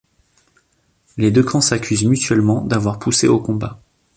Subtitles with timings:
[1.17, 3.79] Les deux camps s'accusent mutuellement d'avoir poussé au combat.